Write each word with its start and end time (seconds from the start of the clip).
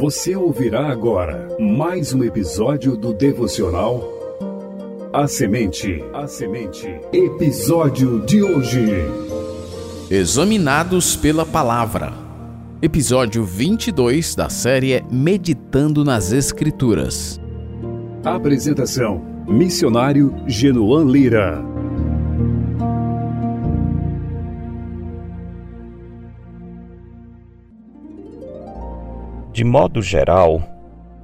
Você 0.00 0.34
ouvirá 0.34 0.90
agora 0.90 1.46
mais 1.60 2.14
um 2.14 2.24
episódio 2.24 2.96
do 2.96 3.12
devocional 3.12 4.02
A 5.12 5.28
Semente. 5.28 6.02
A 6.14 6.26
Semente. 6.26 6.86
Episódio 7.12 8.24
de 8.24 8.42
hoje. 8.42 8.80
Examinados 10.10 11.16
pela 11.16 11.44
Palavra. 11.44 12.14
Episódio 12.80 13.44
22 13.44 14.34
da 14.34 14.48
série 14.48 15.04
Meditando 15.10 16.02
nas 16.02 16.32
Escrituras. 16.32 17.38
Apresentação: 18.24 19.22
Missionário 19.46 20.34
Genoan 20.46 21.04
Lira. 21.04 21.62
De 29.52 29.64
modo 29.64 30.00
geral, 30.00 30.62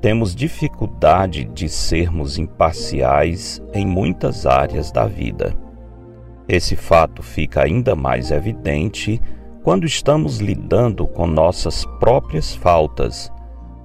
temos 0.00 0.34
dificuldade 0.34 1.44
de 1.44 1.68
sermos 1.68 2.38
imparciais 2.38 3.62
em 3.72 3.86
muitas 3.86 4.46
áreas 4.46 4.90
da 4.90 5.06
vida. 5.06 5.54
Esse 6.48 6.76
fato 6.76 7.22
fica 7.22 7.62
ainda 7.62 7.94
mais 7.94 8.30
evidente 8.30 9.20
quando 9.62 9.86
estamos 9.86 10.38
lidando 10.38 11.06
com 11.06 11.26
nossas 11.26 11.84
próprias 11.98 12.54
faltas, 12.54 13.32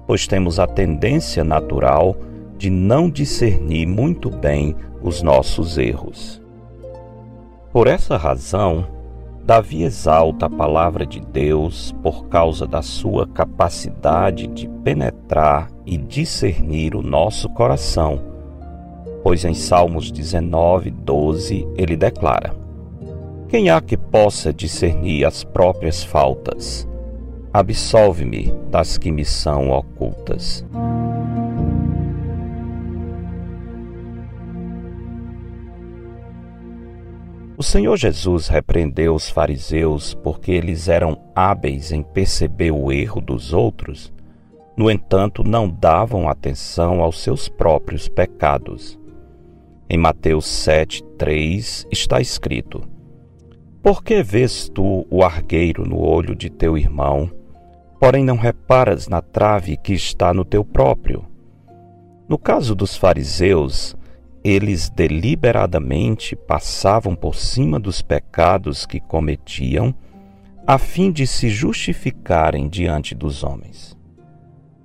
pois 0.06 0.26
temos 0.26 0.58
a 0.58 0.66
tendência 0.66 1.44
natural 1.44 2.16
de 2.58 2.68
não 2.70 3.08
discernir 3.10 3.86
muito 3.86 4.30
bem 4.30 4.74
os 5.02 5.22
nossos 5.22 5.78
erros. 5.78 6.42
Por 7.72 7.86
essa 7.86 8.16
razão, 8.16 8.86
Davi 9.46 9.84
exalta 9.84 10.46
a 10.46 10.50
palavra 10.50 11.06
de 11.06 11.20
Deus 11.20 11.94
por 12.02 12.26
causa 12.26 12.66
da 12.66 12.82
sua 12.82 13.28
capacidade 13.28 14.48
de 14.48 14.68
penetrar 14.82 15.70
e 15.86 15.96
discernir 15.96 16.96
o 16.96 17.00
nosso 17.00 17.48
coração, 17.50 18.20
pois 19.22 19.44
em 19.44 19.54
Salmos 19.54 20.10
19, 20.10 20.90
12 20.90 21.64
ele 21.76 21.96
declara: 21.96 22.56
Quem 23.48 23.70
há 23.70 23.80
que 23.80 23.96
possa 23.96 24.52
discernir 24.52 25.24
as 25.24 25.44
próprias 25.44 26.02
faltas? 26.02 26.88
Absolve-me 27.52 28.52
das 28.68 28.98
que 28.98 29.12
me 29.12 29.24
são 29.24 29.70
ocultas. 29.70 30.66
O 37.58 37.62
Senhor 37.62 37.96
Jesus 37.96 38.48
repreendeu 38.48 39.14
os 39.14 39.30
fariseus 39.30 40.12
porque 40.12 40.52
eles 40.52 40.88
eram 40.88 41.18
hábeis 41.34 41.90
em 41.90 42.02
perceber 42.02 42.70
o 42.70 42.92
erro 42.92 43.18
dos 43.18 43.54
outros, 43.54 44.12
no 44.76 44.90
entanto, 44.90 45.42
não 45.42 45.66
davam 45.66 46.28
atenção 46.28 47.00
aos 47.00 47.18
seus 47.20 47.48
próprios 47.48 48.08
pecados. 48.08 48.98
Em 49.88 49.96
Mateus 49.96 50.44
7:3 50.44 51.86
está 51.90 52.20
escrito: 52.20 52.82
Por 53.82 54.04
que 54.04 54.22
vês 54.22 54.68
tu 54.68 55.06
o 55.08 55.22
argueiro 55.22 55.88
no 55.88 55.98
olho 55.98 56.34
de 56.34 56.50
teu 56.50 56.76
irmão, 56.76 57.30
porém 57.98 58.22
não 58.22 58.36
reparas 58.36 59.08
na 59.08 59.22
trave 59.22 59.78
que 59.78 59.94
está 59.94 60.34
no 60.34 60.44
teu 60.44 60.62
próprio? 60.62 61.24
No 62.28 62.36
caso 62.36 62.74
dos 62.74 62.98
fariseus, 62.98 63.96
eles 64.48 64.88
deliberadamente 64.88 66.36
passavam 66.36 67.16
por 67.16 67.34
cima 67.34 67.80
dos 67.80 68.00
pecados 68.00 68.86
que 68.86 69.00
cometiam, 69.00 69.92
a 70.64 70.78
fim 70.78 71.10
de 71.10 71.26
se 71.26 71.48
justificarem 71.48 72.68
diante 72.68 73.12
dos 73.12 73.42
homens. 73.42 73.96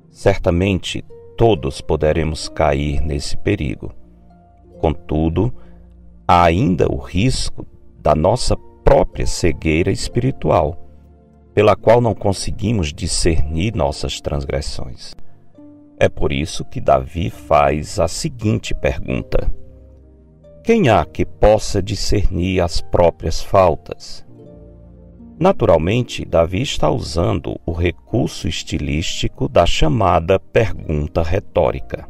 Certamente 0.10 1.06
todos 1.38 1.80
poderemos 1.80 2.50
cair 2.50 3.02
nesse 3.02 3.38
perigo. 3.38 3.94
Contudo, 4.80 5.54
há 6.28 6.44
ainda 6.44 6.92
o 6.92 6.98
risco 6.98 7.64
da 8.02 8.16
nossa 8.16 8.58
própria 8.84 9.28
cegueira 9.28 9.92
espiritual, 9.92 10.90
pela 11.54 11.76
qual 11.76 12.02
não 12.02 12.16
conseguimos 12.16 12.92
discernir 12.92 13.76
nossas 13.76 14.20
transgressões. 14.20 15.14
É 16.02 16.10
por 16.10 16.32
isso 16.32 16.66
que 16.66 16.82
Davi 16.82 17.30
faz 17.30 18.00
a 18.00 18.08
seguinte 18.08 18.74
pergunta: 18.74 19.54
Quem 20.64 20.90
há 20.90 21.06
que 21.06 21.24
possa 21.24 21.80
discernir 21.80 22.60
as 22.60 22.82
próprias 22.82 23.44
faltas? 23.44 24.26
Naturalmente, 25.40 26.26
Davi 26.26 26.64
está 26.64 26.90
usando 26.90 27.56
o 27.68 27.72
recurso 27.72 28.48
estilístico 28.48 29.48
da 29.48 29.64
chamada 29.68 30.40
pergunta 30.40 31.22
retórica. 31.22 32.10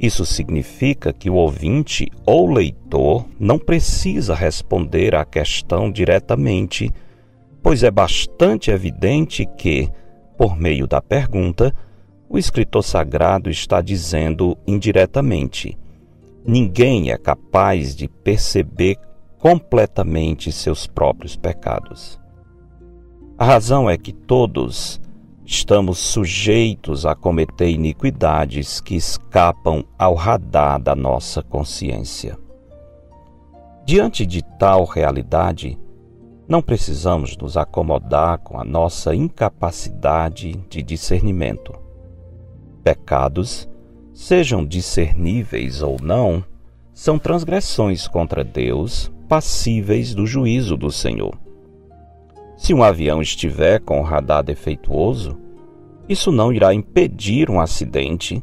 Isso 0.00 0.24
significa 0.24 1.12
que 1.12 1.28
o 1.28 1.34
ouvinte 1.34 2.10
ou 2.24 2.50
leitor 2.50 3.26
não 3.38 3.58
precisa 3.58 4.34
responder 4.34 5.14
à 5.14 5.26
questão 5.26 5.92
diretamente, 5.92 6.90
pois 7.62 7.82
é 7.82 7.90
bastante 7.90 8.70
evidente 8.70 9.44
que, 9.58 9.90
por 10.38 10.56
meio 10.56 10.86
da 10.86 11.02
pergunta, 11.02 11.74
o 12.28 12.36
escritor 12.36 12.82
sagrado 12.82 13.48
está 13.48 13.80
dizendo 13.80 14.56
indiretamente: 14.66 15.78
ninguém 16.44 17.10
é 17.10 17.16
capaz 17.16 17.96
de 17.96 18.06
perceber 18.06 18.96
completamente 19.38 20.52
seus 20.52 20.86
próprios 20.86 21.36
pecados. 21.36 22.20
A 23.38 23.44
razão 23.44 23.88
é 23.88 23.96
que 23.96 24.12
todos 24.12 25.00
estamos 25.44 25.98
sujeitos 25.98 27.06
a 27.06 27.14
cometer 27.14 27.70
iniquidades 27.70 28.80
que 28.80 28.96
escapam 28.96 29.84
ao 29.96 30.14
radar 30.14 30.80
da 30.80 30.94
nossa 30.94 31.40
consciência. 31.40 32.36
Diante 33.86 34.26
de 34.26 34.42
tal 34.58 34.84
realidade, 34.84 35.78
não 36.46 36.60
precisamos 36.60 37.36
nos 37.36 37.56
acomodar 37.56 38.38
com 38.40 38.60
a 38.60 38.64
nossa 38.64 39.14
incapacidade 39.14 40.52
de 40.68 40.82
discernimento 40.82 41.87
pecados, 42.82 43.68
sejam 44.12 44.64
discerníveis 44.64 45.82
ou 45.82 45.96
não, 46.02 46.44
são 46.92 47.18
transgressões 47.18 48.08
contra 48.08 48.42
Deus 48.42 49.12
passíveis 49.28 50.14
do 50.14 50.26
juízo 50.26 50.76
do 50.76 50.90
Senhor. 50.90 51.38
Se 52.56 52.74
um 52.74 52.82
avião 52.82 53.22
estiver 53.22 53.80
com 53.80 54.00
o 54.00 54.02
radar 54.02 54.42
defeituoso, 54.42 55.38
isso 56.08 56.32
não 56.32 56.52
irá 56.52 56.74
impedir 56.74 57.50
um 57.50 57.60
acidente 57.60 58.42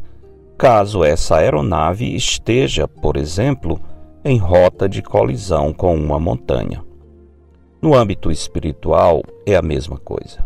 caso 0.57 1.03
essa 1.03 1.37
aeronave 1.37 2.15
esteja, 2.15 2.87
por 2.87 3.17
exemplo, 3.17 3.79
em 4.23 4.37
rota 4.37 4.87
de 4.87 5.01
colisão 5.01 5.73
com 5.73 5.95
uma 5.95 6.19
montanha. 6.19 6.83
No 7.81 7.93
âmbito 7.93 8.31
espiritual, 8.31 9.21
é 9.45 9.55
a 9.55 9.61
mesma 9.61 9.97
coisa. 9.97 10.45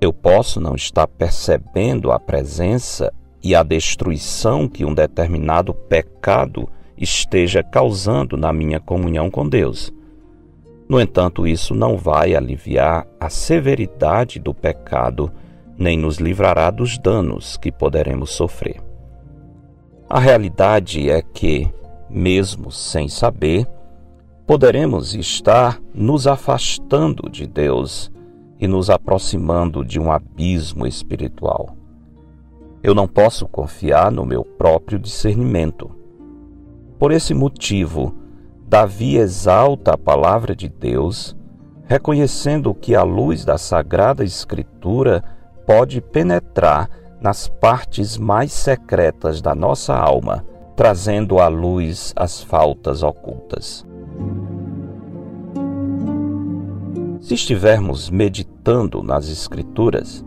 Eu 0.00 0.14
posso 0.14 0.58
não 0.58 0.74
estar 0.74 1.06
percebendo 1.06 2.10
a 2.10 2.18
presença 2.18 3.12
e 3.42 3.54
a 3.54 3.62
destruição 3.62 4.66
que 4.66 4.82
um 4.82 4.94
determinado 4.94 5.74
pecado 5.74 6.66
esteja 6.96 7.62
causando 7.62 8.34
na 8.34 8.50
minha 8.50 8.80
comunhão 8.80 9.30
com 9.30 9.46
Deus. 9.46 9.92
No 10.88 10.98
entanto, 10.98 11.46
isso 11.46 11.74
não 11.74 11.98
vai 11.98 12.34
aliviar 12.34 13.06
a 13.20 13.28
severidade 13.28 14.38
do 14.38 14.54
pecado, 14.54 15.30
nem 15.76 15.98
nos 15.98 16.16
livrará 16.16 16.70
dos 16.70 16.98
danos 16.98 17.58
que 17.58 17.70
poderemos 17.70 18.30
sofrer. 18.30 18.80
A 20.08 20.18
realidade 20.18 21.10
é 21.10 21.22
que, 21.22 21.70
mesmo 22.08 22.72
sem 22.72 23.06
saber, 23.06 23.66
poderemos 24.46 25.14
estar 25.14 25.78
nos 25.94 26.26
afastando 26.26 27.28
de 27.30 27.46
Deus 27.46 28.10
e 28.60 28.68
nos 28.68 28.90
aproximando 28.90 29.84
de 29.84 29.98
um 29.98 30.12
abismo 30.12 30.86
espiritual. 30.86 31.74
Eu 32.82 32.94
não 32.94 33.08
posso 33.08 33.48
confiar 33.48 34.12
no 34.12 34.24
meu 34.24 34.44
próprio 34.44 34.98
discernimento. 34.98 35.90
Por 36.98 37.10
esse 37.10 37.32
motivo, 37.32 38.14
Davi 38.68 39.16
exalta 39.16 39.94
a 39.94 39.98
palavra 39.98 40.54
de 40.54 40.68
Deus, 40.68 41.36
reconhecendo 41.84 42.74
que 42.74 42.94
a 42.94 43.02
luz 43.02 43.44
da 43.44 43.58
Sagrada 43.58 44.22
Escritura 44.22 45.24
pode 45.66 46.00
penetrar 46.00 46.88
nas 47.20 47.48
partes 47.48 48.16
mais 48.16 48.52
secretas 48.52 49.40
da 49.42 49.54
nossa 49.54 49.94
alma, 49.94 50.44
trazendo 50.76 51.38
à 51.38 51.48
luz 51.48 52.12
as 52.16 52.42
faltas 52.42 53.02
ocultas. 53.02 53.86
Se 57.30 57.34
estivermos 57.34 58.10
meditando 58.10 59.04
nas 59.04 59.28
Escrituras, 59.28 60.24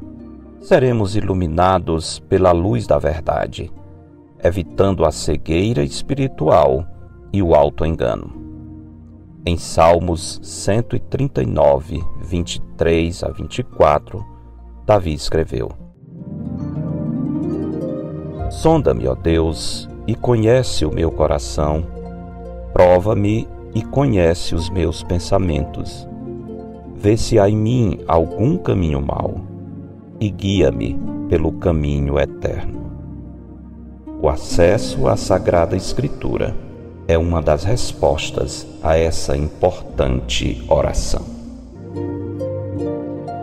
seremos 0.62 1.18
iluminados 1.18 2.20
pela 2.30 2.54
luz 2.54 2.88
da 2.88 2.98
verdade, 2.98 3.70
evitando 4.42 5.04
a 5.04 5.12
cegueira 5.12 5.84
espiritual 5.84 6.88
e 7.34 7.44
o 7.44 7.56
auto-engano. 7.56 8.32
Em 9.46 9.58
Salmos 9.58 10.40
139, 10.42 12.02
23 12.22 13.24
a 13.26 13.32
24, 13.32 14.26
Davi 14.86 15.14
escreveu: 15.14 15.72
Sonda-me, 18.50 19.10
ó 19.10 19.14
Deus, 19.14 19.90
e 20.08 20.16
conhece 20.16 20.86
o 20.86 20.94
meu 20.94 21.12
coração. 21.12 21.86
Prova-me 22.72 23.46
e 23.76 23.84
conhece 23.84 24.56
os 24.56 24.70
meus 24.70 25.04
pensamentos. 25.04 26.08
Vê 27.04 27.18
se 27.18 27.38
há 27.38 27.50
em 27.50 27.58
mim 27.58 28.00
algum 28.08 28.58
caminho 28.58 29.02
mau 29.02 29.42
e 30.22 30.30
guia-me 30.30 30.98
pelo 31.28 31.52
caminho 31.52 32.18
eterno. 32.18 32.82
O 34.22 34.30
acesso 34.30 35.06
à 35.10 35.18
Sagrada 35.18 35.76
Escritura 35.76 36.56
é 37.06 37.18
uma 37.18 37.42
das 37.42 37.66
respostas 37.66 38.66
a 38.82 38.96
essa 38.98 39.36
importante 39.36 40.64
oração. 40.70 41.26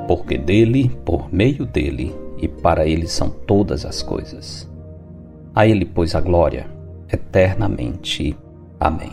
Porque 0.09 0.39
dele, 0.39 0.91
por 1.05 1.31
meio 1.31 1.67
dele 1.67 2.17
e 2.39 2.49
para 2.49 2.87
ele 2.87 3.07
são 3.07 3.29
todas 3.29 3.85
as 3.85 4.03
coisas. 4.03 4.67
A 5.55 5.67
ele, 5.67 5.85
pois, 5.85 6.15
a 6.15 6.21
glória 6.23 6.67
eternamente. 7.13 8.35
Amém. 8.81 9.13